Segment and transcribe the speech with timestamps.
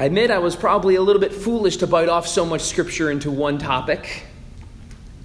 [0.00, 3.10] I admit I was probably a little bit foolish to bite off so much scripture
[3.10, 4.22] into one topic.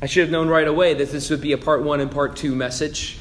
[0.01, 2.35] I should have known right away that this would be a part one and part
[2.35, 3.17] two message.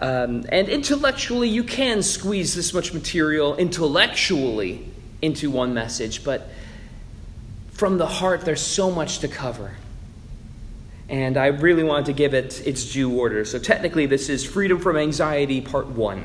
[0.00, 4.90] Um, and intellectually, you can squeeze this much material intellectually
[5.22, 6.48] into one message, but
[7.70, 9.76] from the heart, there's so much to cover.
[11.08, 13.44] And I really wanted to give it its due order.
[13.44, 16.24] So, technically, this is Freedom from Anxiety, Part 1.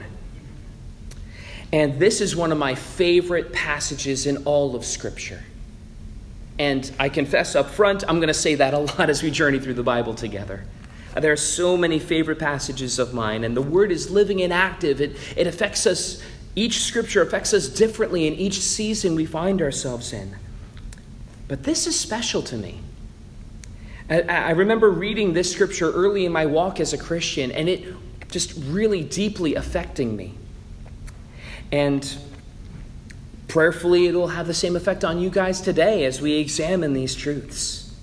[1.73, 5.43] And this is one of my favorite passages in all of Scripture.
[6.59, 9.59] And I confess up front, I'm going to say that a lot as we journey
[9.59, 10.65] through the Bible together.
[11.15, 15.01] There are so many favorite passages of mine, and the Word is living and active.
[15.01, 16.21] It, it affects us,
[16.55, 20.35] each Scripture affects us differently in each season we find ourselves in.
[21.47, 22.79] But this is special to me.
[24.09, 27.93] I remember reading this scripture early in my walk as a Christian, and it
[28.29, 30.33] just really deeply affecting me.
[31.71, 32.17] And
[33.47, 37.93] prayerfully, it'll have the same effect on you guys today as we examine these truths.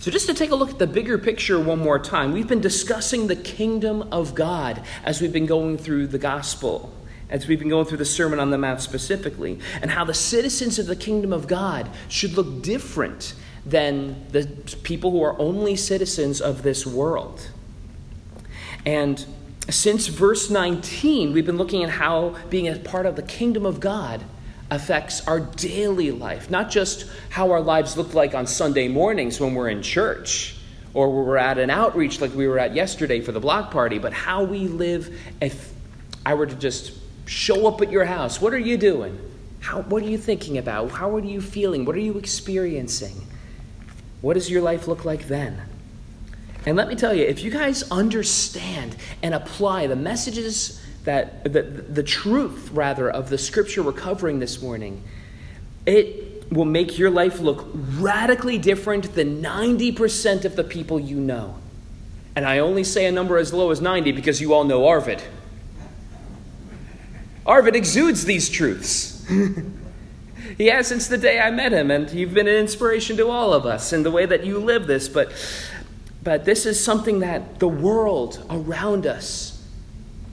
[0.00, 2.60] So, just to take a look at the bigger picture one more time, we've been
[2.60, 6.92] discussing the kingdom of God as we've been going through the gospel,
[7.28, 10.78] as we've been going through the Sermon on the Mount specifically, and how the citizens
[10.78, 13.34] of the kingdom of God should look different
[13.66, 14.46] than the
[14.82, 17.50] people who are only citizens of this world.
[18.86, 19.26] And
[19.70, 23.80] since verse 19, we've been looking at how being a part of the kingdom of
[23.80, 24.24] God
[24.70, 29.54] affects our daily life, not just how our lives look like on Sunday mornings when
[29.54, 30.56] we're in church
[30.94, 34.12] or we're at an outreach like we were at yesterday for the block party, but
[34.12, 35.72] how we live if
[36.24, 36.92] I were to just
[37.26, 38.40] show up at your house.
[38.40, 39.18] What are you doing?
[39.60, 40.90] How, what are you thinking about?
[40.90, 41.84] How are you feeling?
[41.84, 43.26] What are you experiencing?
[44.20, 45.67] What does your life look like then?
[46.66, 51.62] And let me tell you, if you guys understand and apply the messages that, the,
[51.62, 55.02] the truth rather, of the scripture we're covering this morning,
[55.86, 61.56] it will make your life look radically different than 90% of the people you know.
[62.36, 65.22] And I only say a number as low as 90 because you all know Arvid.
[67.46, 69.26] Arvid exudes these truths.
[70.56, 73.52] He has since the day I met him, and you've been an inspiration to all
[73.52, 75.08] of us in the way that you live this.
[75.08, 75.32] But,
[76.22, 79.64] but this is something that the world around us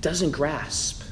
[0.01, 1.03] doesn't grasp.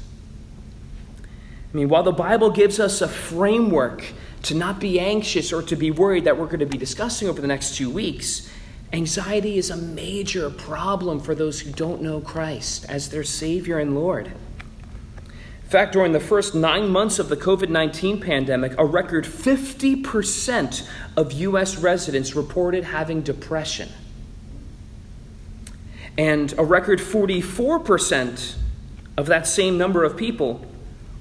[1.72, 4.04] I mean, while the Bible gives us a framework
[4.42, 7.40] to not be anxious or to be worried that we're going to be discussing over
[7.40, 8.48] the next two weeks,
[8.92, 13.94] anxiety is a major problem for those who don't know Christ as their Savior and
[13.94, 14.26] Lord.
[14.26, 20.88] In fact, during the first nine months of the COVID 19 pandemic, a record 50%
[21.16, 21.78] of U.S.
[21.78, 23.88] residents reported having depression.
[26.16, 28.56] And a record 44%
[29.16, 30.64] of that same number of people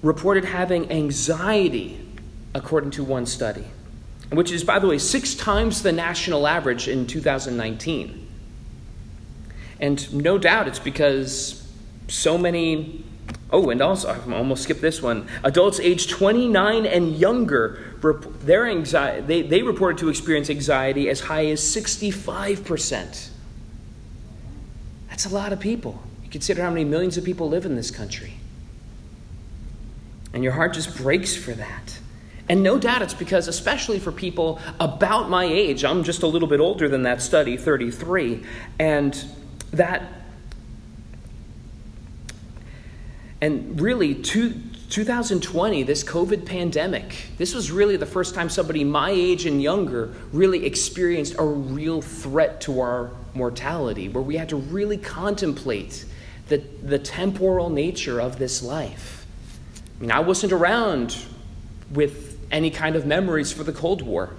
[0.01, 1.99] reported having anxiety,
[2.53, 3.65] according to one study,
[4.31, 8.27] which is, by the way, six times the national average in 2019.
[9.79, 11.67] And no doubt it's because
[12.07, 13.03] so many
[13.53, 15.27] Oh, and also, I almost skipped this one.
[15.43, 17.95] Adults age 29 and younger,
[18.41, 23.29] their anxiety, they, they reported to experience anxiety as high as 65%.
[25.13, 26.01] That's a lot of people.
[26.23, 28.33] You consider how many millions of people live in this country.
[30.33, 31.99] And your heart just breaks for that.
[32.49, 36.47] And no doubt it's because, especially for people about my age, I'm just a little
[36.47, 38.43] bit older than that study, 33,
[38.79, 39.23] and
[39.73, 40.01] that
[43.39, 44.53] And really, two,
[44.93, 50.13] 2020, this COVID pandemic, this was really the first time somebody my age and younger
[50.31, 56.05] really experienced a real threat to our mortality, where we had to really contemplate
[56.47, 59.25] the, the temporal nature of this life.
[59.97, 61.25] I mean, I wasn't around
[61.89, 64.35] with any kind of memories for the Cold War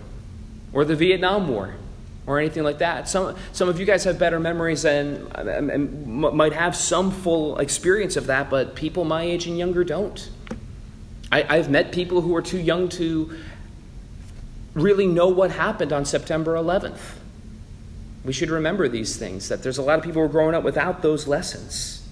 [0.73, 1.75] or the Vietnam War
[2.29, 3.09] or anything like that.
[3.09, 8.17] Some, some of you guys have better memories and, and, might have some full experience
[8.17, 10.31] of that, but people my age and younger don't.
[11.35, 13.37] I, I've met people who are too young to
[14.73, 17.01] really know what happened on September 11th.
[18.25, 20.63] We should remember these things, that there's a lot of people who are growing up
[20.63, 22.07] without those lessons.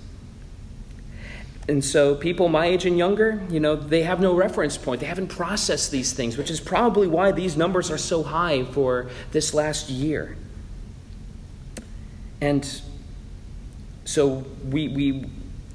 [1.69, 5.01] And so, people my age and younger, you know, they have no reference point.
[5.01, 9.09] They haven't processed these things, which is probably why these numbers are so high for
[9.31, 10.37] this last year.
[12.41, 12.69] And
[14.05, 15.27] so, we, we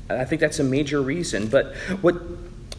[0.09, 1.47] I think that's a major reason.
[1.47, 2.15] But what,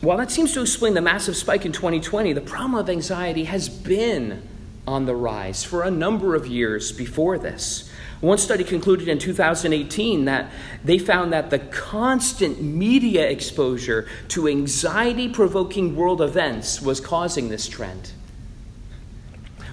[0.01, 3.69] while that seems to explain the massive spike in 2020, the problem of anxiety has
[3.69, 4.43] been
[4.87, 7.91] on the rise for a number of years before this.
[8.21, 10.51] One study concluded in 2018 that
[10.85, 17.69] they found that the constant media exposure to anxiety provoking world events was causing this
[17.69, 18.13] trend.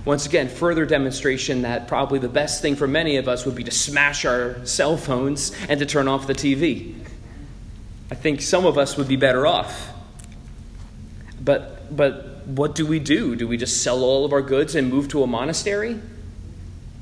[0.06, 3.64] Once again, further demonstration that probably the best thing for many of us would be
[3.64, 6.94] to smash our cell phones and to turn off the TV.
[8.12, 9.95] I think some of us would be better off.
[11.46, 13.36] But, but what do we do?
[13.36, 16.00] Do we just sell all of our goods and move to a monastery?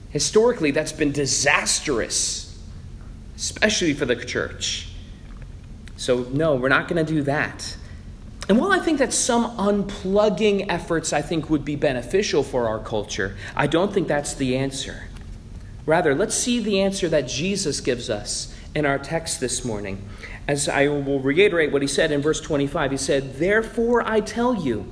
[0.09, 2.61] Historically, that's been disastrous,
[3.35, 4.89] especially for the church.
[5.95, 7.77] So, no, we're not going to do that.
[8.49, 12.79] And while I think that some unplugging efforts I think would be beneficial for our
[12.79, 15.07] culture, I don't think that's the answer.
[15.85, 20.01] Rather, let's see the answer that Jesus gives us in our text this morning.
[20.47, 24.55] As I will reiterate what he said in verse 25, he said, Therefore I tell
[24.55, 24.91] you,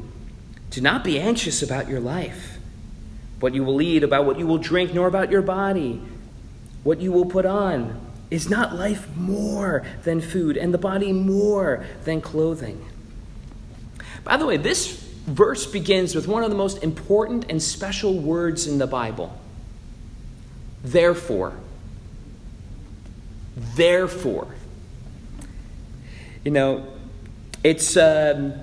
[0.69, 2.51] do not be anxious about your life
[3.41, 6.01] what you will eat, about what you will drink, nor about your body,
[6.83, 7.99] what you will put on.
[8.29, 12.85] Is not life more than food, and the body more than clothing?
[14.23, 14.91] By the way, this
[15.25, 19.37] verse begins with one of the most important and special words in the Bible.
[20.83, 21.57] Therefore.
[23.55, 24.47] Therefore.
[26.43, 26.87] You know,
[27.63, 27.97] it's.
[27.97, 28.53] Um,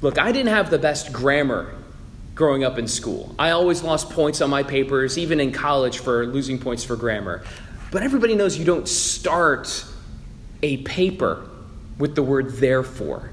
[0.00, 1.74] look, I didn't have the best grammar
[2.34, 3.34] growing up in school.
[3.38, 7.44] I always lost points on my papers, even in college, for losing points for grammar.
[7.90, 9.84] But everybody knows you don't start
[10.62, 11.48] a paper
[11.98, 13.30] with the word therefore.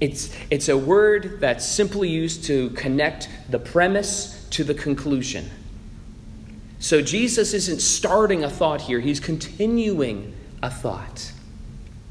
[0.00, 5.48] It's, it's a word that's simply used to connect the premise to the conclusion.
[6.82, 10.34] So Jesus isn't starting a thought here, he's continuing
[10.64, 11.32] a thought.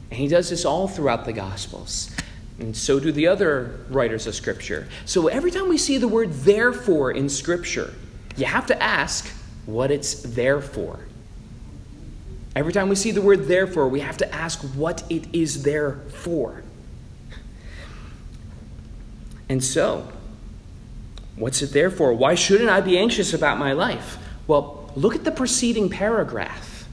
[0.09, 2.09] And he does this all throughout the Gospels.
[2.57, 4.87] And so do the other writers of Scripture.
[5.03, 7.93] So every time we see the word therefore in Scripture,
[8.37, 9.27] you have to ask
[9.65, 11.01] what it's there for.
[12.55, 15.99] Every time we see the word therefore, we have to ask what it is there
[16.13, 16.63] for.
[19.49, 20.07] And so,
[21.35, 22.13] what's it there for?
[22.13, 24.17] Why shouldn't I be anxious about my life?
[24.47, 26.87] Well, look at the preceding paragraph.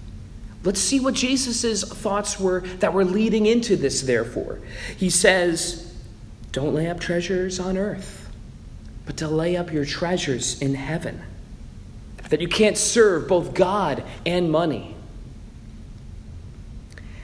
[0.65, 4.61] Let's see what Jesus' thoughts were that were leading into this, therefore.
[4.97, 5.95] He says,
[6.53, 8.31] Don't lay up treasures on earth,
[9.07, 11.23] but to lay up your treasures in heaven.
[12.29, 14.95] That you can't serve both God and money.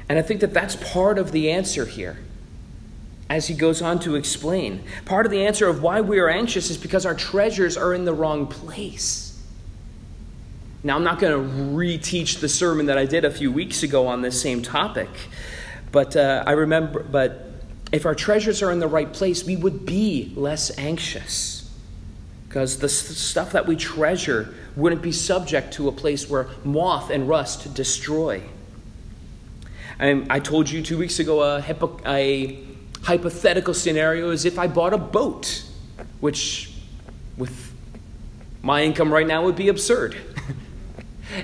[0.08, 2.18] And I think that that's part of the answer here
[3.28, 4.84] as he goes on to explain.
[5.04, 8.04] Part of the answer of why we are anxious is because our treasures are in
[8.04, 9.23] the wrong place.
[10.84, 14.06] Now, I'm not going to reteach the sermon that I did a few weeks ago
[14.06, 15.08] on this same topic,
[15.90, 17.50] but uh, I remember, but
[17.90, 21.74] if our treasures are in the right place, we would be less anxious.
[22.46, 27.26] Because the stuff that we treasure wouldn't be subject to a place where moth and
[27.30, 28.42] rust destroy.
[29.98, 32.62] And I told you two weeks ago a, hypo- a
[33.02, 35.64] hypothetical scenario is if I bought a boat,
[36.20, 36.74] which
[37.38, 37.72] with
[38.62, 40.14] my income right now would be absurd.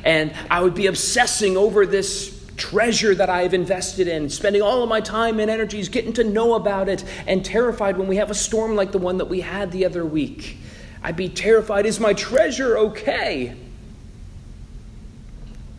[0.05, 4.83] And I would be obsessing over this treasure that I have invested in, spending all
[4.83, 8.31] of my time and energies getting to know about it, and terrified when we have
[8.31, 10.59] a storm like the one that we had the other week.
[11.03, 13.57] I'd be terrified is my treasure okay?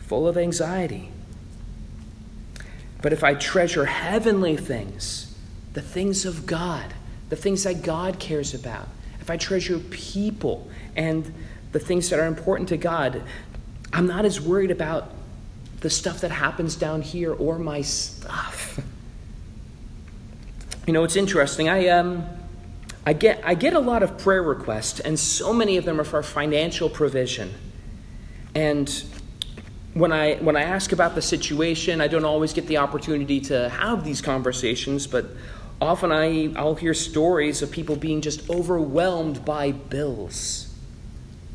[0.00, 1.10] Full of anxiety.
[3.00, 5.34] But if I treasure heavenly things,
[5.72, 6.92] the things of God,
[7.28, 8.88] the things that God cares about,
[9.20, 11.32] if I treasure people and
[11.70, 13.22] the things that are important to God,
[13.92, 15.10] I'm not as worried about
[15.80, 18.80] the stuff that happens down here or my stuff.
[20.86, 21.68] You know, it's interesting.
[21.68, 22.26] I um
[23.06, 26.04] I get I get a lot of prayer requests and so many of them are
[26.04, 27.52] for financial provision.
[28.54, 29.04] And
[29.94, 33.68] when I when I ask about the situation, I don't always get the opportunity to
[33.68, 35.26] have these conversations, but
[35.80, 40.71] often I I'll hear stories of people being just overwhelmed by bills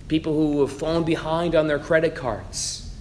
[0.07, 2.95] people who have fallen behind on their credit cards,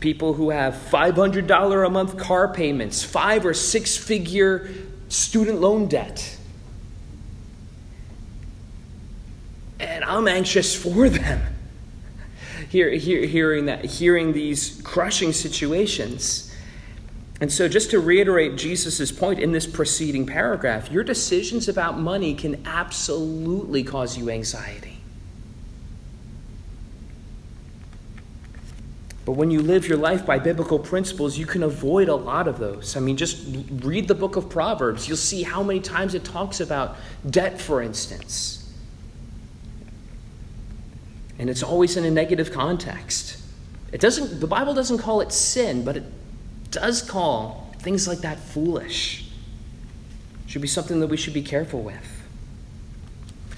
[0.00, 4.70] people who have $500 a month car payments, five or six figure
[5.08, 6.36] student loan debt.
[9.78, 11.42] And I'm anxious for them.
[12.70, 16.52] Hear, hear, hearing that, hearing these crushing situations.
[17.40, 22.34] And so, just to reiterate Jesus' point in this preceding paragraph, your decisions about money
[22.34, 24.95] can absolutely cause you anxiety.
[29.26, 32.60] But when you live your life by biblical principles, you can avoid a lot of
[32.60, 32.96] those.
[32.96, 33.44] I mean, just
[33.82, 35.08] read the book of Proverbs.
[35.08, 36.96] You'll see how many times it talks about
[37.28, 38.72] debt, for instance.
[41.40, 43.42] And it's always in a negative context.
[43.90, 46.04] It doesn't, the Bible doesn't call it sin, but it
[46.70, 49.28] does call things like that foolish.
[50.46, 52.22] Should be something that we should be careful with.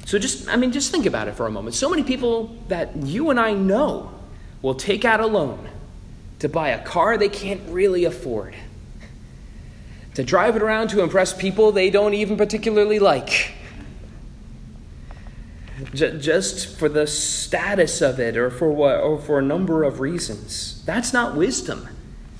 [0.06, 1.74] So just, I mean, just think about it for a moment.
[1.74, 4.17] So many people that you and I know
[4.62, 5.68] will take out a loan
[6.38, 8.54] to buy a car they can't really afford,
[10.14, 13.52] to drive it around to impress people they don't even particularly like,
[15.94, 20.82] just for the status of it or for, what, or for a number of reasons.
[20.84, 21.88] That's not wisdom.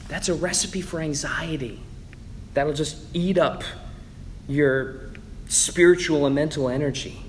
[0.08, 1.80] That's a recipe for anxiety
[2.54, 3.62] that'll just eat up
[4.48, 5.12] your
[5.46, 7.22] spiritual and mental energy.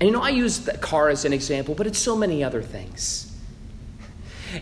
[0.00, 2.62] And you know, I use the car as an example, but it's so many other
[2.62, 3.35] things.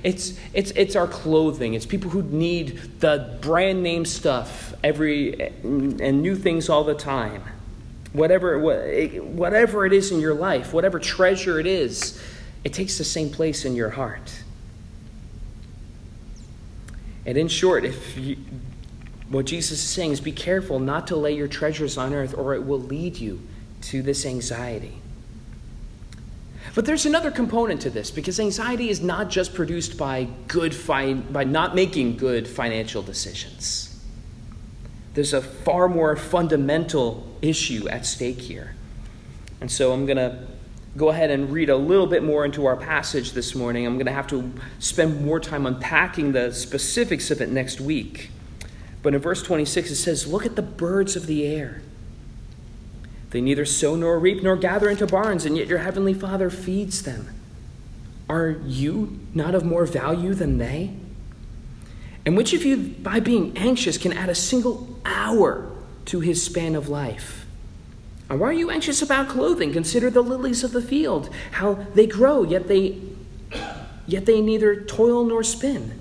[0.02, 1.74] It's, it's, it's our clothing.
[1.74, 7.42] It's people who need the brand name stuff every and new things all the time.
[8.12, 12.22] Whatever, whatever it is in your life, whatever treasure it is,
[12.62, 14.42] it takes the same place in your heart.
[17.26, 18.36] And in short, if you,
[19.28, 22.54] what Jesus is saying is be careful not to lay your treasures on earth, or
[22.54, 23.40] it will lead you
[23.82, 24.98] to this anxiety.
[26.74, 31.14] But there's another component to this because anxiety is not just produced by good fi-
[31.14, 33.90] by not making good financial decisions.
[35.14, 38.74] There's a far more fundamental issue at stake here.
[39.60, 40.46] And so I'm going to
[40.96, 43.86] go ahead and read a little bit more into our passage this morning.
[43.86, 48.30] I'm going to have to spend more time unpacking the specifics of it next week.
[49.02, 51.82] But in verse 26, it says, Look at the birds of the air.
[53.34, 57.02] They neither sow nor reap nor gather into barns, and yet your heavenly Father feeds
[57.02, 57.30] them.
[58.28, 60.94] Are you not of more value than they?
[62.24, 65.68] And which of you, by being anxious, can add a single hour
[66.04, 67.44] to his span of life?
[68.30, 69.72] And why are you anxious about clothing?
[69.72, 73.00] Consider the lilies of the field, how they grow, yet they
[74.06, 75.98] yet they neither toil nor spin.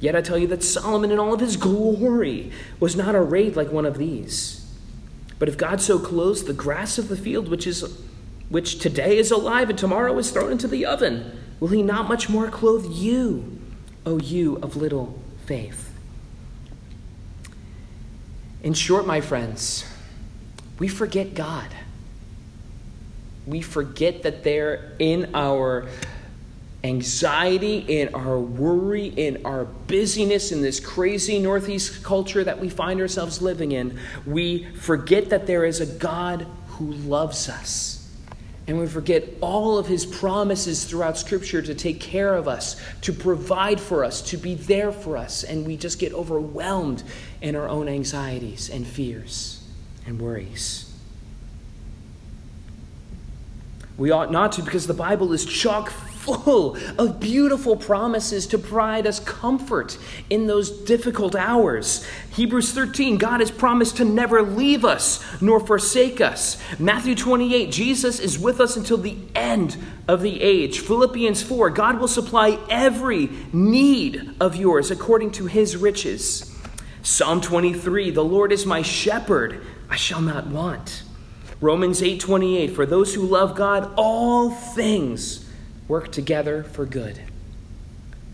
[0.00, 3.72] Yet I tell you that Solomon in all of his glory was not arrayed like
[3.72, 4.63] one of these.
[5.38, 8.00] But if God so clothes the grass of the field, which is
[8.48, 12.28] which today is alive and tomorrow is thrown into the oven, will he not much
[12.28, 13.58] more clothe you,
[14.06, 15.90] O you of little faith?
[18.62, 19.84] In short, my friends,
[20.78, 21.68] we forget God.
[23.46, 25.86] We forget that they're in our
[26.84, 33.00] anxiety, in our worry, in our busyness, in this crazy Northeast culture that we find
[33.00, 38.00] ourselves living in, we forget that there is a God who loves us.
[38.66, 43.12] And we forget all of his promises throughout Scripture to take care of us, to
[43.12, 45.42] provide for us, to be there for us.
[45.42, 47.02] And we just get overwhelmed
[47.42, 49.62] in our own anxieties and fears
[50.06, 50.90] and worries.
[53.96, 55.92] We ought not to because the Bible is chock
[56.24, 59.98] full of beautiful promises to provide us comfort
[60.30, 62.06] in those difficult hours.
[62.32, 66.60] Hebrews 13, God has promised to never leave us nor forsake us.
[66.78, 69.76] Matthew 28, Jesus is with us until the end
[70.08, 70.80] of the age.
[70.80, 76.50] Philippians 4, God will supply every need of yours according to his riches.
[77.02, 81.02] Psalm 23, the Lord is my shepherd, I shall not want.
[81.60, 85.43] Romans 8:28 For those who love God all things
[85.88, 87.20] work together for good.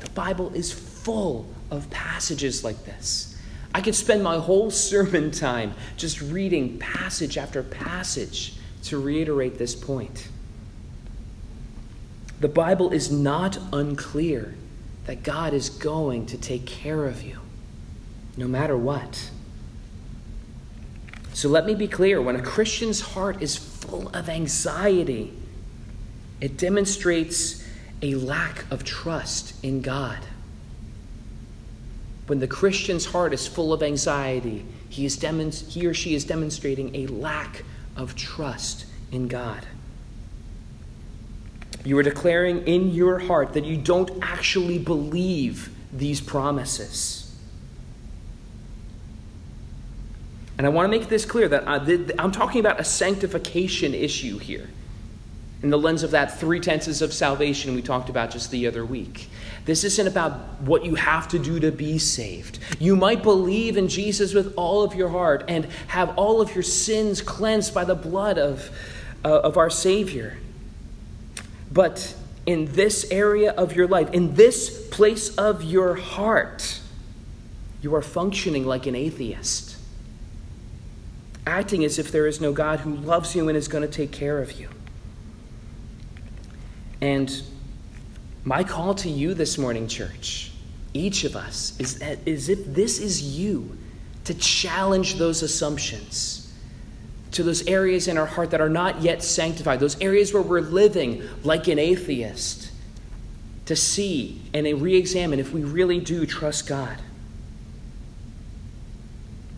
[0.00, 3.38] The Bible is full of passages like this.
[3.74, 8.54] I could spend my whole sermon time just reading passage after passage
[8.84, 10.28] to reiterate this point.
[12.40, 14.54] The Bible is not unclear
[15.04, 17.38] that God is going to take care of you,
[18.36, 19.30] no matter what.
[21.34, 25.32] So let me be clear when a Christian's heart is full of anxiety,
[26.40, 27.64] it demonstrates
[28.02, 30.18] a lack of trust in God.
[32.26, 36.24] When the Christian's heart is full of anxiety, he, is demonst- he or she is
[36.24, 37.64] demonstrating a lack
[37.96, 39.66] of trust in God.
[41.84, 47.34] You are declaring in your heart that you don't actually believe these promises.
[50.56, 51.80] And I want to make this clear that uh,
[52.18, 54.68] I, am talking about a sanctification issue here
[55.62, 58.84] in the lens of that three tenses of salvation we talked about just the other
[58.84, 59.28] week.
[59.66, 62.58] This isn't about what you have to do to be saved.
[62.78, 66.62] You might believe in Jesus with all of your heart and have all of your
[66.62, 68.70] sins cleansed by the blood of,
[69.22, 70.38] uh, of our Savior.
[71.70, 76.80] But in this area of your life, in this place of your heart,
[77.82, 79.76] you are functioning like an atheist,
[81.46, 84.10] acting as if there is no God who loves you and is going to take
[84.10, 84.68] care of you.
[87.00, 87.42] And
[88.44, 90.50] My call to you this morning, church,
[90.94, 93.76] each of us, is as if this is you
[94.24, 96.52] to challenge those assumptions
[97.32, 100.60] to those areas in our heart that are not yet sanctified, those areas where we're
[100.60, 102.72] living like an atheist,
[103.66, 106.98] to see and re examine if we really do trust God.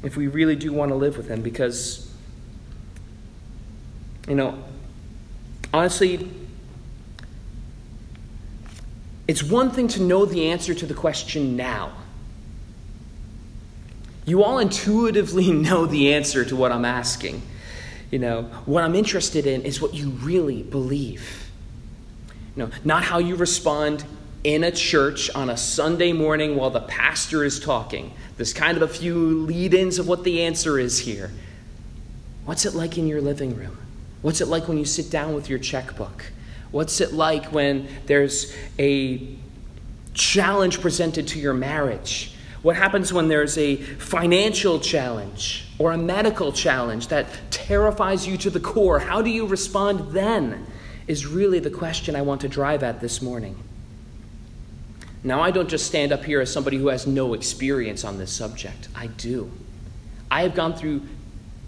[0.03, 2.13] If we really do want to live with Him, because,
[4.29, 4.63] you know,
[5.73, 6.29] honestly,
[9.33, 11.95] it's one thing to know the answer to the question now.
[14.27, 17.41] You all intuitively know the answer to what I'm asking.
[18.11, 21.51] You know, what I'm interested in is what you really believe.
[22.55, 24.05] You know, not how you respond
[24.45, 28.13] in a church on a Sunday morning while the pastor is talking.
[28.37, 31.31] There's kind of a few lead ins of what the answer is here.
[32.45, 33.79] What's it like in your living room?
[34.21, 36.27] What's it like when you sit down with your checkbook?
[36.73, 39.29] What's it like when there's a
[40.15, 42.35] challenge presented to your marriage?
[42.63, 48.51] What happens when there's a financial challenge or a medical challenge that terrifies you to
[48.51, 49.01] the core?
[49.01, 50.67] How do you respond then?
[51.07, 53.57] Is really the question I want to drive at this morning.
[55.25, 58.33] Now, I don't just stand up here as somebody who has no experience on this
[58.33, 58.89] subject.
[58.95, 59.51] I do.
[60.31, 61.03] I have gone through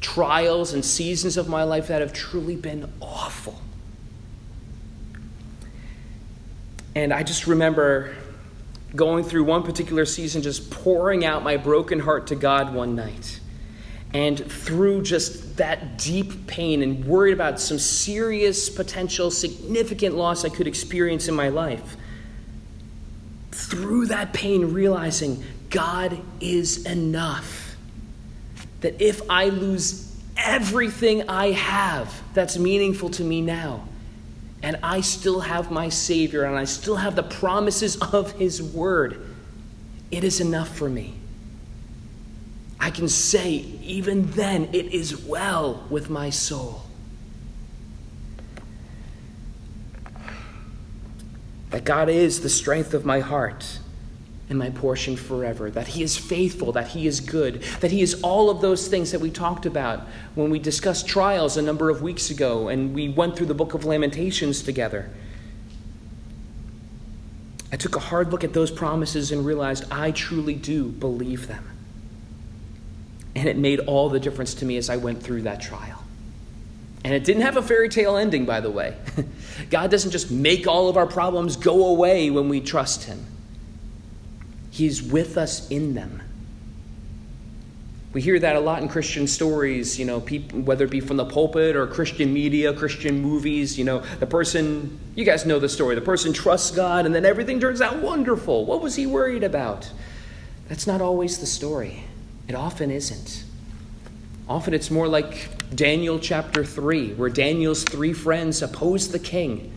[0.01, 3.61] trials and seasons of my life that have truly been awful.
[6.95, 8.15] And I just remember
[8.95, 13.41] going through one particular season, just pouring out my broken heart to God one night.
[14.13, 20.51] And through just that deep pain and worried about some serious, potential, significant loss I
[20.51, 21.97] could experience in my life,
[23.51, 27.77] through that pain, realizing God is enough.
[28.83, 33.89] That if I lose everything I have that's meaningful to me now,
[34.65, 39.21] and I still have my Savior and I still have the promises of His Word,
[40.11, 41.17] it is enough for me.
[42.81, 46.81] I can say, even then, it is well with my soul.
[51.69, 53.81] That God is the strength of my heart
[54.49, 58.21] and my portion forever, that He is faithful, that He is good, that He is
[58.23, 62.03] all of those things that we talked about when we discussed trials a number of
[62.03, 65.11] weeks ago and we went through the book of Lamentations together.
[67.73, 71.69] I took a hard look at those promises and realized I truly do believe them.
[73.35, 76.05] And it made all the difference to me as I went through that trial.
[77.03, 78.97] And it didn't have a fairy tale ending, by the way.
[79.71, 83.27] God doesn't just make all of our problems go away when we trust Him.
[84.75, 86.21] He's with us in them.
[88.13, 91.17] We hear that a lot in Christian stories, you know, people, whether it be from
[91.17, 93.79] the pulpit or Christian media, Christian movies.
[93.79, 95.95] You know, the person, you guys know the story.
[95.95, 98.65] The person trusts God and then everything turns out wonderful.
[98.65, 99.89] What was he worried about?
[100.67, 102.03] That's not always the story.
[102.49, 103.45] It often isn't.
[104.49, 109.73] Often it's more like Daniel chapter 3, where Daniel's three friends oppose the king,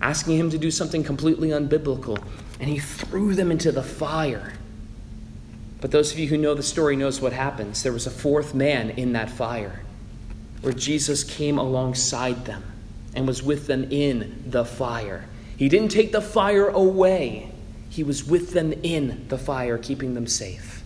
[0.00, 2.22] asking him to do something completely unbiblical
[2.62, 4.52] and he threw them into the fire.
[5.80, 7.82] But those of you who know the story knows what happens.
[7.82, 9.80] There was a fourth man in that fire
[10.60, 12.62] where Jesus came alongside them
[13.16, 15.24] and was with them in the fire.
[15.56, 17.50] He didn't take the fire away.
[17.90, 20.84] He was with them in the fire, keeping them safe.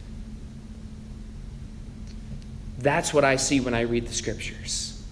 [2.78, 5.04] That's what I see when I read the scriptures.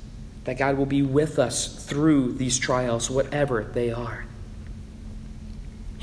[0.44, 4.24] That God will be with us through these trials, whatever they are.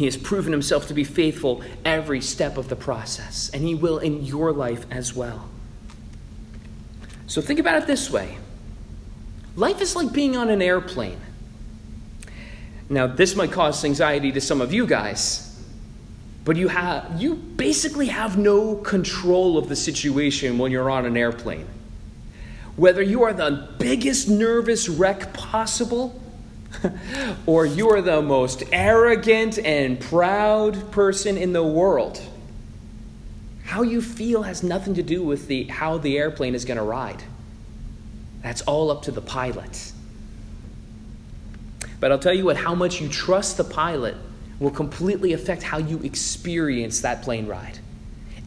[0.02, 4.00] He has proven himself to be faithful every step of the process, and he will
[4.00, 5.48] in your life as well.
[7.28, 8.40] So think about it this way
[9.56, 11.22] life is like being on an airplane.
[12.90, 15.64] Now, this might cause anxiety to some of you guys,
[16.46, 21.16] but you, have, you basically have no control of the situation when you're on an
[21.16, 21.68] airplane.
[22.76, 26.20] Whether you are the biggest nervous wreck possible,
[27.46, 32.22] or you are the most arrogant and proud person in the world.
[33.64, 36.84] How you feel has nothing to do with the, how the airplane is going to
[36.84, 37.24] ride.
[38.42, 39.92] That's all up to the pilot.
[42.00, 44.18] But I'll tell you what, how much you trust the pilot
[44.60, 47.80] will completely affect how you experience that plane ride.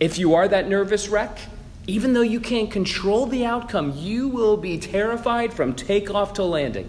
[0.00, 1.38] If you are that nervous wreck,
[1.86, 6.88] even though you can't control the outcome, you will be terrified from takeoff to landing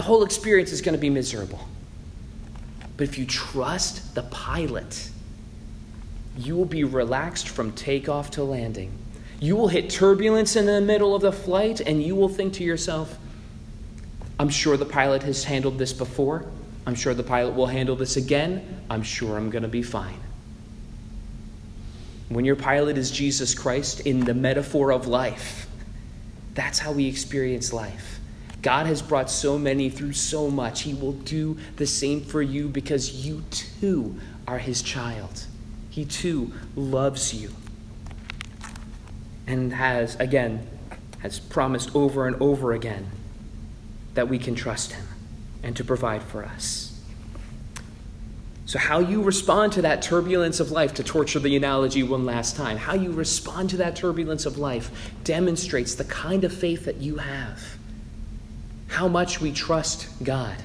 [0.00, 1.60] the whole experience is going to be miserable.
[2.96, 5.10] But if you trust the pilot,
[6.38, 8.96] you will be relaxed from takeoff to landing.
[9.40, 12.64] You will hit turbulence in the middle of the flight, and you will think to
[12.64, 13.18] yourself,
[14.38, 16.46] I'm sure the pilot has handled this before.
[16.86, 18.82] I'm sure the pilot will handle this again.
[18.88, 20.20] I'm sure I'm going to be fine.
[22.30, 25.66] When your pilot is Jesus Christ in the metaphor of life,
[26.54, 28.19] that's how we experience life.
[28.62, 30.82] God has brought so many through so much.
[30.82, 35.46] He will do the same for you because you too are His child.
[35.88, 37.54] He too loves you
[39.46, 40.66] and has, again,
[41.20, 43.10] has promised over and over again
[44.14, 45.06] that we can trust Him
[45.62, 46.90] and to provide for us.
[48.66, 52.54] So, how you respond to that turbulence of life, to torture the analogy one last
[52.54, 56.98] time, how you respond to that turbulence of life demonstrates the kind of faith that
[56.98, 57.60] you have,
[58.90, 60.56] how much we trust God.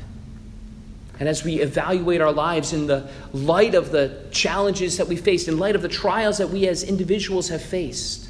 [1.19, 5.47] And as we evaluate our lives in the light of the challenges that we faced,
[5.47, 8.29] in light of the trials that we as individuals have faced,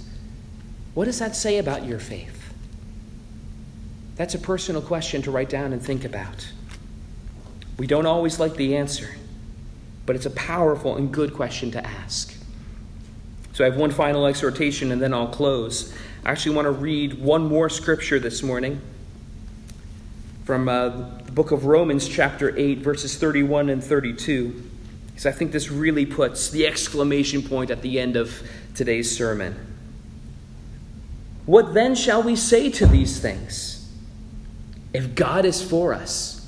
[0.94, 2.54] what does that say about your faith?
[4.16, 6.48] That's a personal question to write down and think about.
[7.78, 9.10] We don't always like the answer
[10.06, 12.34] but it's a powerful and good question to ask.
[13.54, 15.94] So I have one final exhortation and then I'll close.
[16.24, 18.82] I actually want to read one more scripture this morning
[20.46, 20.90] from uh,
[21.26, 24.64] the book of Romans, chapter 8, verses 31 and 32,
[25.08, 29.56] because I think this really puts the exclamation point at the end of today's sermon.
[31.48, 33.92] What then shall we say to these things?
[34.94, 36.48] If God is for us,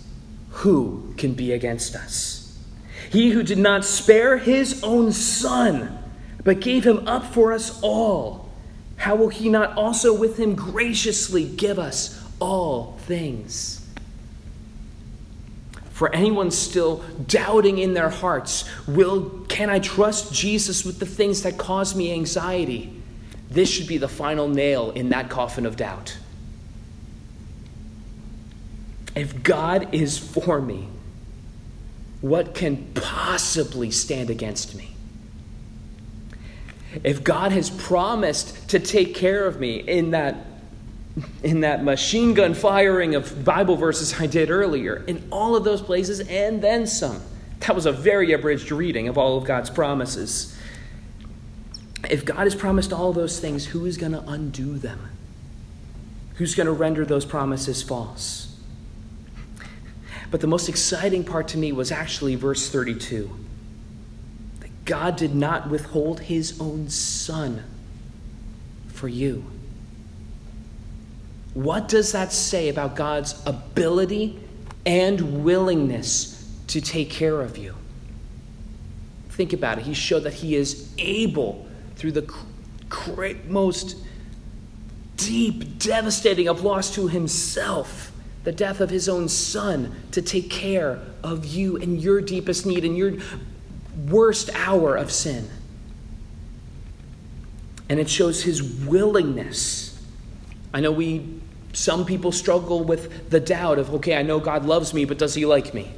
[0.51, 2.55] who can be against us?
[3.12, 5.97] He who did not spare his own son,
[6.43, 8.47] but gave him up for us all,
[8.97, 13.76] how will he not also with him graciously give us all things?
[15.97, 21.41] For anyone still doubting in their hearts, will can I trust Jesus with the things
[21.41, 23.01] that cause me anxiety?
[23.49, 26.15] This should be the final nail in that coffin of doubt.
[29.15, 30.88] If God is for me,
[32.21, 34.93] what can possibly stand against me?
[37.03, 40.45] If God has promised to take care of me in that
[41.43, 45.82] in that machine gun firing of Bible verses I did earlier, in all of those
[45.82, 47.21] places and then some.
[47.62, 50.56] That was a very abridged reading of all of God's promises.
[52.10, 55.10] If God has promised all those things, who is going to undo them?
[56.36, 58.56] Who's going to render those promises false?
[60.30, 63.30] But the most exciting part to me was actually verse 32
[64.60, 67.63] that God did not withhold his own son
[68.89, 69.45] for you.
[71.57, 74.39] What does that say about God's ability
[74.85, 77.73] and willingness to take care of you?
[79.29, 79.85] Think about it.
[79.85, 82.31] He showed that he is able through the
[83.47, 83.95] most
[85.15, 88.11] deep, devastating of loss to himself
[88.43, 92.85] the death of his own son to take care of you in your deepest need,
[92.85, 93.13] in your
[94.07, 95.49] worst hour of sin.
[97.89, 99.99] And it shows his willingness.
[100.71, 101.41] I know we,
[101.73, 105.36] some people struggle with the doubt of, okay, I know God loves me, but does
[105.36, 105.91] he like me?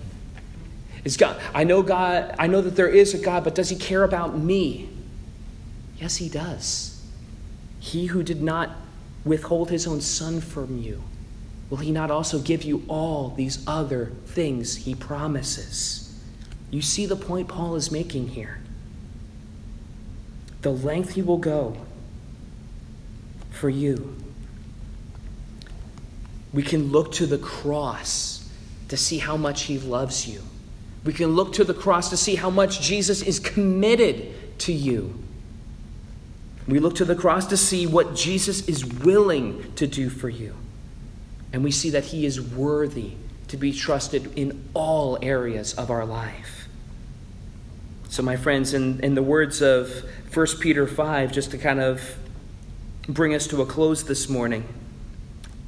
[1.06, 3.76] Is God, I know God, I know that there is a God, but does he
[3.76, 4.90] care about me?
[5.98, 7.02] Yes, he does.
[7.80, 8.72] He who did not
[9.24, 11.04] withhold his own son from you
[11.70, 16.20] will he not also give you all these other things he promises?
[16.72, 18.60] You see the point Paul is making here.
[20.62, 21.78] The length he will go
[23.52, 24.16] for you.
[26.54, 28.50] We can look to the cross
[28.88, 30.42] to see how much he loves you.
[31.04, 35.24] We can look to the cross to see how much Jesus is committed to you.
[36.68, 40.56] We look to the cross to see what Jesus is willing to do for you.
[41.52, 43.14] And we see that He is worthy
[43.48, 46.68] to be trusted in all areas of our life.
[48.10, 52.18] So, my friends, in, in the words of 1 Peter 5, just to kind of
[53.08, 54.68] bring us to a close this morning,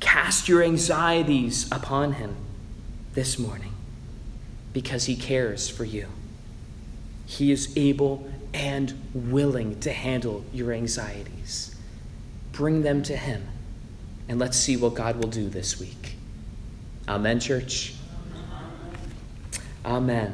[0.02, 2.36] cast your anxieties upon Him
[3.14, 3.74] this morning
[4.74, 6.08] because He cares for you.
[7.26, 11.74] He is able and willing to handle your anxieties.
[12.52, 13.48] Bring them to Him
[14.28, 16.16] and let's see what God will do this week.
[17.08, 17.94] Amen, church.
[19.86, 20.30] Amen.